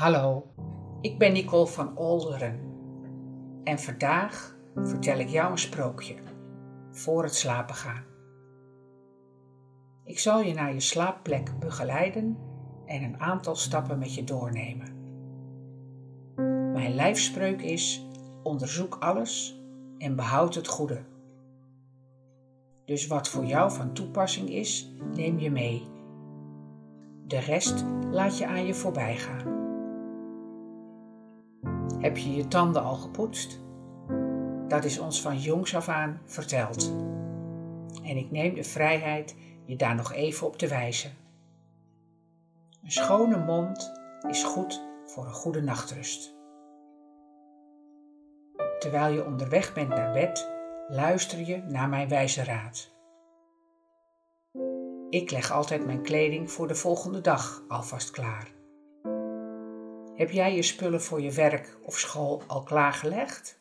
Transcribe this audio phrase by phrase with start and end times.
[0.00, 0.46] Hallo,
[1.00, 2.60] ik ben Nicole van Olderen
[3.64, 6.14] en vandaag vertel ik jou een sprookje
[6.90, 8.04] voor het slapen gaan.
[10.04, 12.38] Ik zal je naar je slaapplek begeleiden
[12.86, 14.94] en een aantal stappen met je doornemen.
[16.72, 18.06] Mijn lijfspreuk is:
[18.42, 19.60] onderzoek alles
[19.98, 21.04] en behoud het goede.
[22.84, 25.88] Dus wat voor jou van toepassing is, neem je mee.
[27.26, 29.49] De rest laat je aan je voorbij gaan.
[32.00, 33.60] Heb je je tanden al gepoetst?
[34.68, 36.92] Dat is ons van jongs af aan verteld.
[38.02, 41.10] En ik neem de vrijheid je daar nog even op te wijzen.
[42.82, 43.92] Een schone mond
[44.28, 46.34] is goed voor een goede nachtrust.
[48.78, 50.50] Terwijl je onderweg bent naar bed,
[50.88, 52.94] luister je naar mijn wijze raad.
[55.10, 58.59] Ik leg altijd mijn kleding voor de volgende dag alvast klaar.
[60.20, 63.60] Heb jij je spullen voor je werk of school al klaargelegd?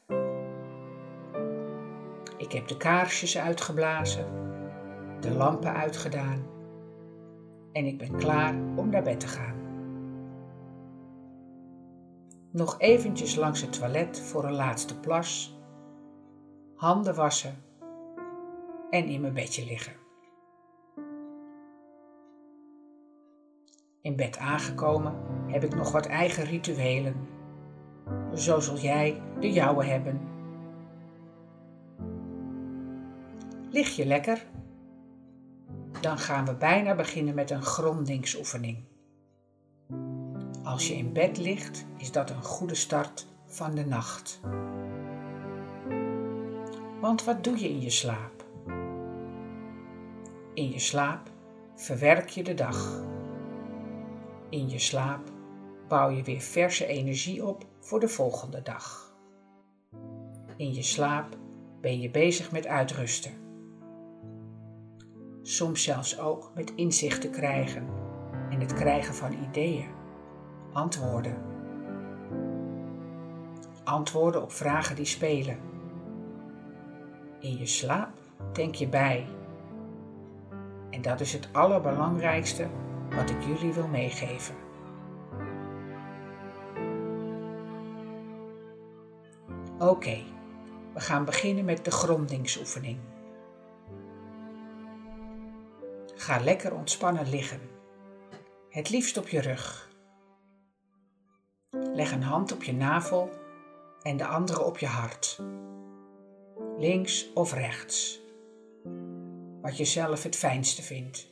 [2.38, 4.26] Ik heb de kaarsjes uitgeblazen,
[5.20, 6.48] de lampen uitgedaan
[7.72, 9.56] en ik ben klaar om naar bed te gaan.
[12.52, 15.60] Nog eventjes langs het toilet voor een laatste plas,
[16.76, 17.64] handen wassen
[18.90, 19.94] en in mijn bedje liggen.
[24.02, 27.16] In bed aangekomen heb ik nog wat eigen rituelen.
[28.36, 30.20] Zo zul jij de jouwe hebben.
[33.70, 34.46] Lig je lekker?
[36.02, 38.78] Dan gaan we bijna beginnen met een grondingsoefening.
[40.64, 44.40] Als je in bed ligt, is dat een goede start van de nacht.
[47.00, 48.46] Want wat doe je in je slaap?
[50.54, 51.30] In je slaap
[51.76, 53.04] verwerk je de dag.
[54.50, 55.32] In je slaap
[55.90, 59.16] bouw je weer verse energie op voor de volgende dag.
[60.58, 61.38] In je slaap
[61.82, 63.32] ben je bezig met uitrusten.
[65.42, 67.88] Soms zelfs ook met inzichten krijgen
[68.50, 69.88] en het krijgen van ideeën,
[70.74, 71.38] antwoorden.
[73.84, 75.58] Antwoorden op vragen die spelen.
[77.40, 78.12] In je slaap
[78.54, 79.28] denk je bij.
[80.90, 82.68] En dat is het allerbelangrijkste
[83.16, 84.69] wat ik jullie wil meegeven.
[89.90, 90.24] Oké,
[90.94, 93.00] we gaan beginnen met de grondingsoefening.
[96.16, 97.60] Ga lekker ontspannen liggen,
[98.70, 99.90] het liefst op je rug.
[101.70, 103.30] Leg een hand op je navel
[104.02, 105.40] en de andere op je hart,
[106.78, 108.20] links of rechts,
[109.62, 111.28] wat je zelf het fijnste vindt.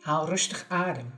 [0.00, 1.10] Haal rustig adem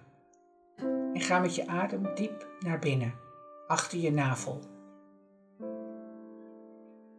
[1.14, 3.28] en ga met je adem diep naar binnen,
[3.70, 4.60] achter je navel.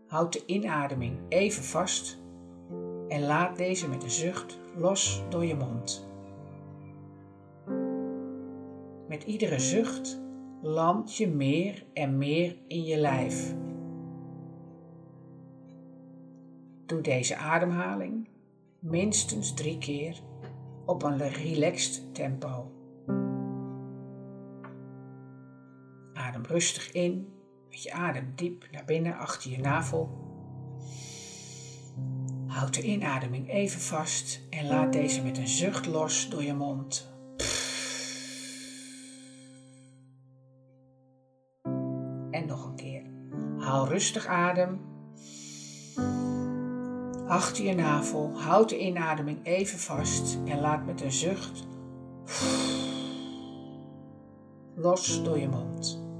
[0.08, 2.20] Houd de inademing even vast
[3.08, 6.08] en laat deze met een zucht los door je mond.
[9.08, 10.22] Met iedere zucht
[10.62, 13.56] land je meer en meer in je lijf.
[16.86, 18.28] Doe deze ademhaling
[18.80, 20.20] minstens drie keer
[20.86, 22.81] op een relaxed tempo.
[26.52, 27.34] Rustig in,
[27.70, 30.30] met je adem diep naar binnen achter je navel.
[32.48, 37.10] Houd de inademing even vast en laat deze met een zucht los door je mond.
[42.32, 43.04] En nog een keer.
[43.58, 44.90] Haal rustig adem
[47.28, 48.40] achter je navel.
[48.40, 51.68] Houd de inademing even vast en laat met een zucht
[54.76, 56.11] los door je mond.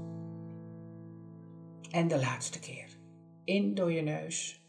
[1.92, 2.88] En de laatste keer.
[3.44, 4.62] In door je neus.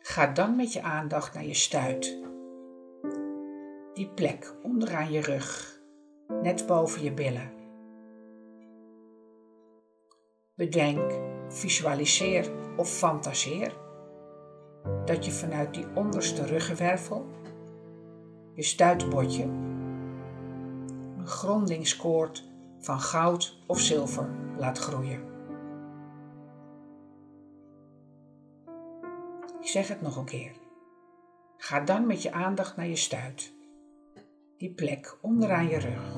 [0.00, 2.18] Ga dan met je aandacht naar je stuit.
[3.94, 5.80] Die plek onderaan je rug
[6.28, 7.52] net boven je billen.
[10.54, 11.12] Bedenk,
[11.48, 13.83] visualiseer of fantaseer
[15.04, 17.26] dat je vanuit die onderste ruggenwervel,
[18.52, 19.42] je stuitbordje,
[21.18, 22.44] een grondingskoord
[22.78, 24.28] van goud of zilver
[24.58, 25.32] laat groeien.
[29.60, 30.52] Ik zeg het nog een keer.
[31.56, 33.54] Ga dan met je aandacht naar je stuit
[34.56, 36.14] die plek onderaan je rug,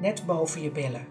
[0.00, 1.06] net boven je billen.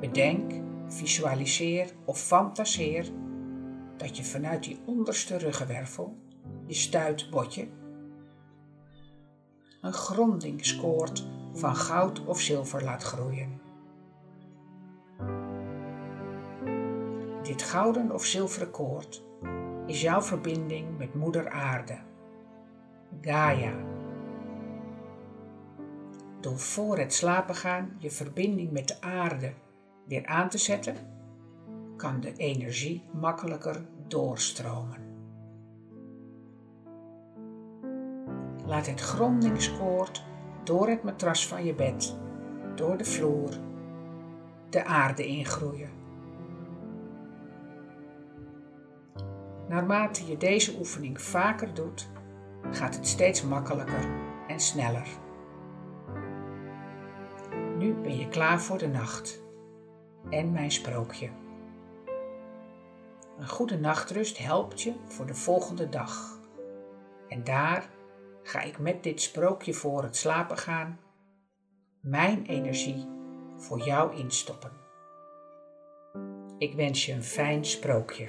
[0.00, 0.52] Bedenk,
[0.88, 3.12] visualiseer of fantaseer
[3.96, 6.16] dat je vanuit die onderste ruggenwervel,
[6.66, 7.68] je stuitbotje,
[9.80, 13.60] een grondingskoord van goud of zilver laat groeien.
[17.42, 19.24] Dit gouden of zilveren koord
[19.86, 21.98] is jouw verbinding met Moeder Aarde,
[23.20, 23.74] Gaia.
[26.40, 29.52] Door voor het slapen gaan je verbinding met de aarde
[30.06, 30.96] weer aan te zetten,
[31.96, 35.02] kan de energie makkelijker doorstromen.
[38.66, 40.24] Laat het grondingskoord
[40.64, 42.16] door het matras van je bed,
[42.74, 43.50] door de vloer,
[44.70, 45.90] de aarde ingroeien.
[49.68, 52.10] Naarmate je deze oefening vaker doet,
[52.70, 54.08] gaat het steeds makkelijker
[54.48, 55.08] en sneller.
[57.78, 59.42] Nu ben je klaar voor de nacht
[60.30, 61.28] en mijn sprookje.
[63.38, 66.38] Een goede nachtrust helpt je voor de volgende dag.
[67.28, 67.88] En daar
[68.42, 70.98] ga ik met dit sprookje voor het slapen gaan
[72.04, 73.08] mijn energie
[73.56, 74.70] voor jou instoppen.
[76.58, 78.26] Ik wens je een fijn sprookje.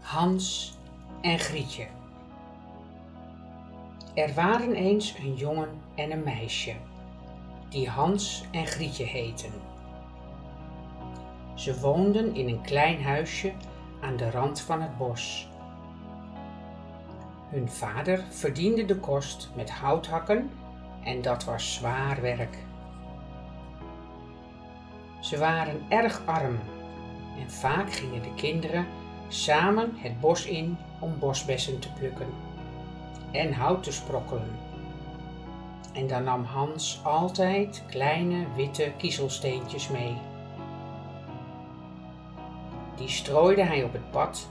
[0.00, 0.76] Hans
[1.20, 1.86] en Grietje.
[4.14, 6.74] Er waren eens een jongen en een meisje,
[7.68, 9.71] die Hans en Grietje heten.
[11.62, 13.52] Ze woonden in een klein huisje
[14.00, 15.48] aan de rand van het bos.
[17.48, 20.50] Hun vader verdiende de kost met houthakken
[21.04, 22.58] en dat was zwaar werk.
[25.20, 26.58] Ze waren erg arm
[27.38, 28.86] en vaak gingen de kinderen
[29.28, 32.28] samen het bos in om bosbessen te plukken
[33.32, 34.58] en hout te sprokkelen.
[35.92, 40.31] En dan nam Hans altijd kleine witte kiezelsteentjes mee.
[42.96, 44.48] Die strooide hij op het pad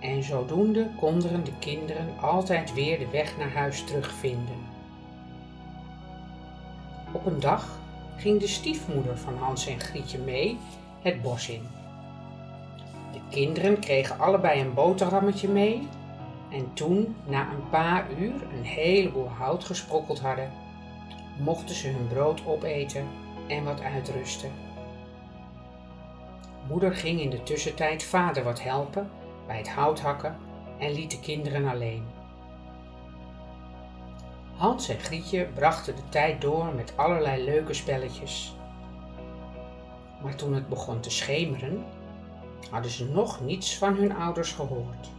[0.00, 4.72] en zodoende konden de kinderen altijd weer de weg naar huis terugvinden.
[7.12, 7.78] Op een dag
[8.16, 10.58] ging de stiefmoeder van Hans en Grietje mee
[11.02, 11.62] het bos in.
[13.12, 15.88] De kinderen kregen allebei een boterhammetje mee
[16.50, 20.50] en toen, na een paar uur, een heleboel hout gesprokkeld hadden,
[21.38, 23.06] mochten ze hun brood opeten
[23.46, 24.63] en wat uitrusten.
[26.68, 29.10] Moeder ging in de tussentijd vader wat helpen
[29.46, 30.36] bij het houthakken
[30.78, 32.04] en liet de kinderen alleen.
[34.56, 38.56] Hans en Grietje brachten de tijd door met allerlei leuke spelletjes.
[40.22, 41.84] Maar toen het begon te schemeren,
[42.70, 45.10] hadden ze nog niets van hun ouders gehoord.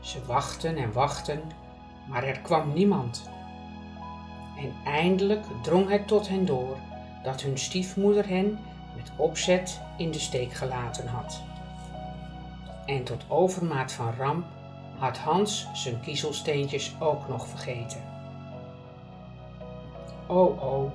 [0.00, 1.42] Ze wachten en wachten,
[2.08, 3.30] maar er kwam niemand.
[4.58, 6.76] En eindelijk drong het tot hen door
[7.22, 8.58] dat hun stiefmoeder hen
[8.96, 11.42] met opzet in de steek gelaten had.
[12.86, 14.44] En tot overmaat van ramp
[14.98, 18.02] had Hans zijn kiezelsteentjes ook nog vergeten.
[20.26, 20.90] O, o,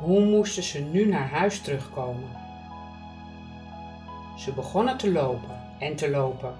[0.00, 2.28] hoe moesten ze nu naar huis terugkomen?
[4.36, 6.54] Ze begonnen te lopen en te lopen,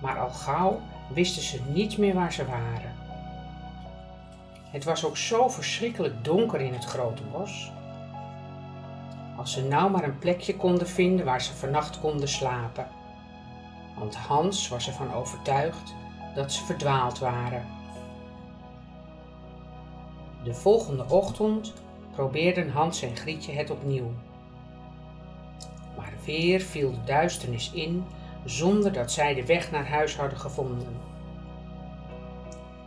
[0.00, 0.80] maar al gauw
[1.12, 2.94] wisten ze niet meer waar ze waren.
[4.70, 7.70] Het was ook zo verschrikkelijk donker in het grote bos.
[9.38, 12.88] Als ze nou maar een plekje konden vinden waar ze vannacht konden slapen.
[13.98, 15.94] Want Hans was ervan overtuigd
[16.34, 17.66] dat ze verdwaald waren.
[20.44, 21.72] De volgende ochtend
[22.12, 24.10] probeerden Hans en Grietje het opnieuw.
[25.96, 28.04] Maar weer viel de duisternis in
[28.44, 30.96] zonder dat zij de weg naar huis hadden gevonden.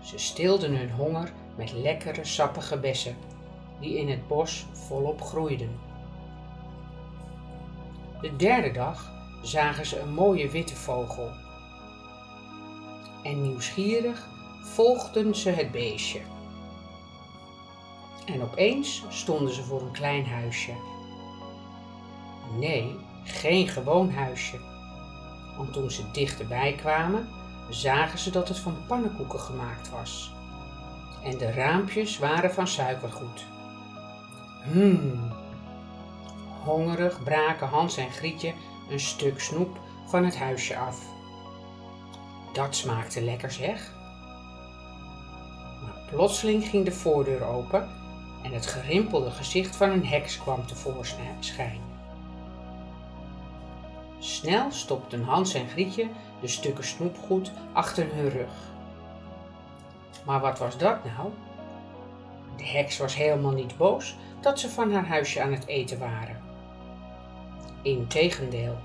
[0.01, 3.15] Ze stilden hun honger met lekkere sappige bessen
[3.79, 5.90] die in het bos volop groeiden.
[8.21, 9.11] De derde dag
[9.41, 11.31] zagen ze een mooie witte vogel.
[13.23, 14.27] En nieuwsgierig
[14.61, 16.21] volgden ze het beestje.
[18.25, 20.73] En opeens stonden ze voor een klein huisje.
[22.59, 24.59] Nee, geen gewoon huisje.
[25.57, 27.27] Want toen ze dichterbij kwamen,
[27.69, 30.33] zagen ze dat het van pannenkoeken gemaakt was.
[31.23, 33.45] En de raampjes waren van suikergoed.
[34.71, 35.30] Hmm.
[36.63, 38.53] Hongerig braken Hans en Grietje
[38.89, 41.05] een stuk snoep van het huisje af.
[42.53, 43.91] Dat smaakte lekker zeg.
[45.81, 47.89] Maar plotseling ging de voordeur open
[48.43, 51.81] en het gerimpelde gezicht van een heks kwam tevoorschijn.
[54.19, 56.07] Snel stopten Hans en Grietje
[56.41, 58.51] de stukken snoepgoed achter hun rug.
[60.25, 61.29] Maar wat was dat nou?
[62.57, 66.50] De heks was helemaal niet boos dat ze van haar huisje aan het eten waren.
[67.81, 68.77] Integendeel,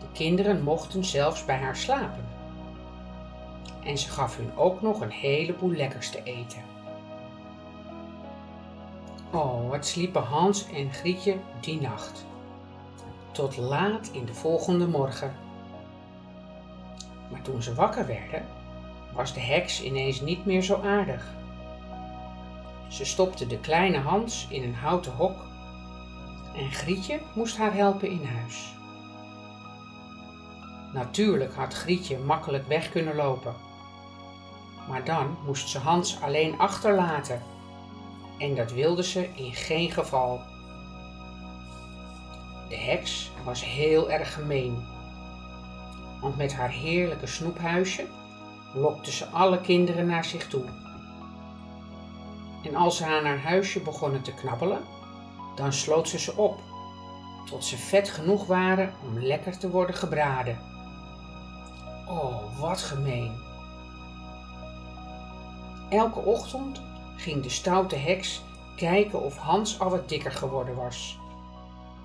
[0.00, 2.24] de kinderen mochten zelfs bij haar slapen.
[3.84, 6.62] En ze gaf hun ook nog een heleboel lekkers te eten.
[9.32, 12.24] Oh, wat sliepen Hans en Grietje die nacht.
[13.32, 15.34] Tot laat in de volgende morgen.
[17.30, 18.46] Maar toen ze wakker werden,
[19.14, 21.32] was de heks ineens niet meer zo aardig.
[22.88, 25.50] Ze stopte de kleine Hans in een houten hok
[26.54, 28.74] en Grietje moest haar helpen in huis.
[30.92, 33.54] Natuurlijk had Grietje makkelijk weg kunnen lopen,
[34.88, 37.42] maar dan moest ze Hans alleen achterlaten
[38.38, 40.40] en dat wilde ze in geen geval.
[42.68, 44.84] De heks was heel erg gemeen,
[46.20, 48.06] want met haar heerlijke snoephuisje
[48.74, 50.64] lokte ze alle kinderen naar zich toe.
[52.64, 54.84] En als ze aan haar huisje begonnen te knabbelen,
[55.54, 56.60] dan sloot ze ze op,
[57.44, 60.58] tot ze vet genoeg waren om lekker te worden gebraden.
[62.08, 63.40] Oh, wat gemeen!
[65.90, 66.80] Elke ochtend
[67.16, 68.42] ging de stoute heks
[68.76, 71.18] kijken of Hans al wat dikker geworden was.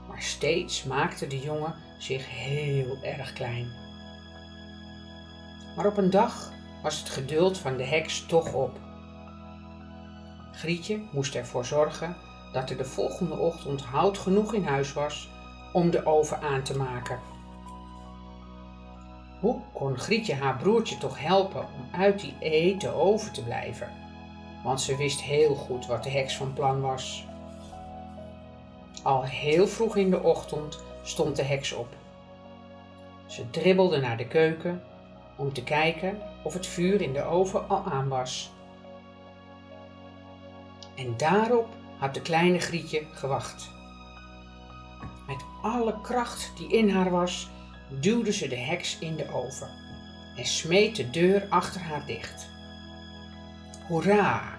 [0.07, 3.71] Maar steeds maakte de jongen zich heel erg klein.
[5.75, 6.51] Maar op een dag
[6.83, 8.79] was het geduld van de heks toch op.
[10.51, 15.29] Grietje moest ervoor zorgen dat er de volgende ochtend hout genoeg in huis was
[15.73, 17.19] om de oven aan te maken.
[19.39, 23.91] Hoe kon Grietje haar broertje toch helpen om uit die eten oven te blijven?
[24.63, 27.25] Want ze wist heel goed wat de heks van plan was.
[29.03, 31.95] Al heel vroeg in de ochtend stond de heks op.
[33.25, 34.83] Ze dribbelde naar de keuken
[35.35, 38.51] om te kijken of het vuur in de oven al aan was.
[40.95, 43.69] En daarop had de kleine Grietje gewacht.
[45.27, 47.49] Met alle kracht die in haar was,
[47.89, 49.69] duwde ze de heks in de oven
[50.35, 52.49] en smeet de deur achter haar dicht.
[53.87, 54.55] Hoera!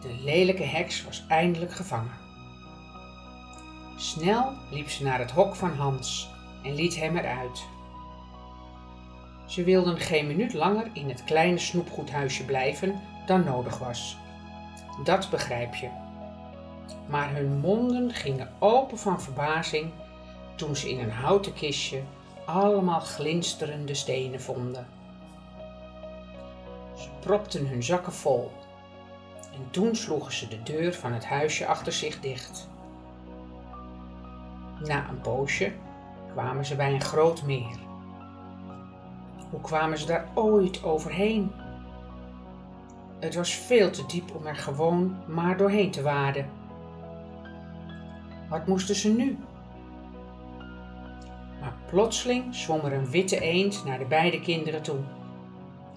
[0.00, 2.22] De lelijke heks was eindelijk gevangen.
[3.96, 6.30] Snel liep ze naar het hok van Hans
[6.62, 7.64] en liet hem eruit.
[9.46, 14.16] Ze wilden geen minuut langer in het kleine snoepgoedhuisje blijven dan nodig was.
[15.04, 16.03] Dat begrijp je.
[17.08, 19.90] Maar hun monden gingen open van verbazing
[20.56, 22.02] toen ze in een houten kistje
[22.46, 24.86] allemaal glinsterende stenen vonden.
[26.96, 28.50] Ze propten hun zakken vol
[29.54, 32.68] en toen sloegen ze de deur van het huisje achter zich dicht.
[34.80, 35.72] Na een poosje
[36.32, 37.76] kwamen ze bij een groot meer.
[39.50, 41.52] Hoe kwamen ze daar ooit overheen?
[43.18, 46.50] Het was veel te diep om er gewoon maar doorheen te waden.
[48.54, 49.38] Wat moesten ze nu?
[51.60, 54.98] Maar plotseling zwom er een witte eend naar de beide kinderen toe.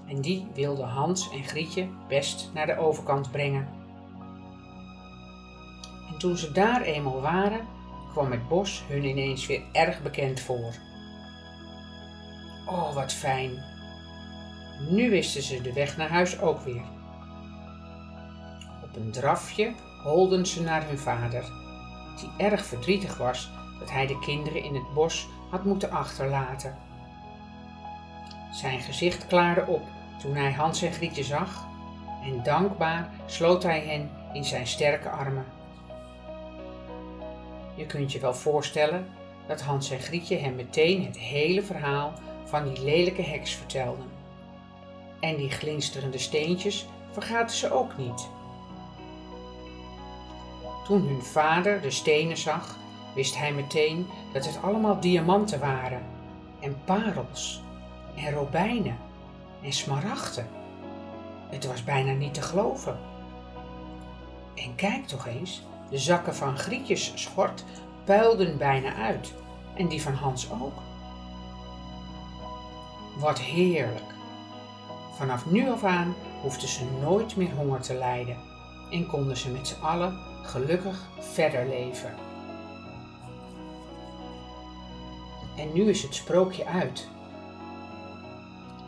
[0.08, 3.68] En die wilde Hans en Grietje best naar de overkant brengen.
[6.10, 7.68] En toen ze daar eenmaal waren,
[8.12, 10.74] kwam het bos hun ineens weer erg bekend voor.
[12.66, 13.64] Oh, wat fijn.
[14.90, 16.84] Nu wisten ze de weg naar huis ook weer.
[18.84, 19.74] Op een drafje
[20.04, 21.67] holden ze naar hun vader,
[22.20, 26.78] die erg verdrietig was dat hij de kinderen in het bos had moeten achterlaten.
[28.52, 29.82] Zijn gezicht klaarde op
[30.22, 31.68] toen hij Hans en Grietje zag
[32.24, 35.46] en dankbaar sloot hij hen in zijn sterke armen.
[37.76, 39.08] Je kunt je wel voorstellen
[39.48, 42.14] dat Hans en Grietje hem meteen het hele verhaal
[42.46, 44.06] van die lelijke heks vertelden.
[45.20, 48.28] En die glinsterende steentjes vergaten ze ook niet.
[50.88, 52.76] Toen hun vader de stenen zag,
[53.16, 56.02] wist hij meteen dat het allemaal diamanten waren,
[56.60, 57.62] en parels,
[58.16, 58.98] en robijnen,
[59.62, 60.48] en smaragden.
[61.50, 63.00] Het was bijna niet te geloven.
[64.56, 67.64] En kijk toch eens, de zakken van Grietjes schort
[68.04, 69.34] puilden bijna uit,
[69.74, 70.80] en die van Hans ook.
[73.18, 74.16] Wat heerlijk!
[75.12, 78.56] Vanaf nu af aan hoefden ze nooit meer honger te lijden
[78.90, 82.14] en konden ze met z'n allen gelukkig verder leven.
[85.58, 87.08] En nu is het sprookje uit.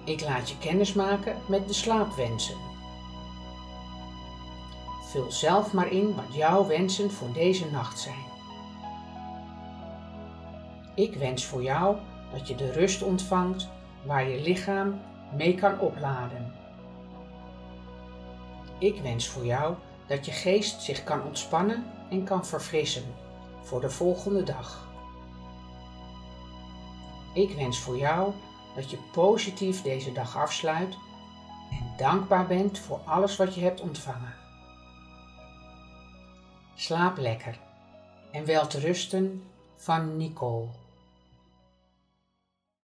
[0.03, 2.56] Ik laat je kennis maken met de slaapwensen.
[5.01, 8.27] Vul zelf maar in wat jouw wensen voor deze nacht zijn.
[10.96, 11.98] Ik wens voor jou
[12.34, 13.70] dat je de rust ontvangt
[14.06, 15.01] waar je lichaam
[15.36, 16.53] mee kan opladen.
[18.79, 19.75] Ik wens voor jou
[20.09, 23.15] dat je geest zich kan ontspannen en kan verfrissen
[23.61, 24.87] voor de volgende dag.
[27.33, 28.33] Ik wens voor jou
[28.75, 30.97] dat je positief deze dag afsluit
[31.71, 34.35] en dankbaar bent voor alles wat je hebt ontvangen.
[36.75, 37.59] Slaap lekker
[38.31, 39.43] en wel te rusten
[39.75, 40.78] van Nicole.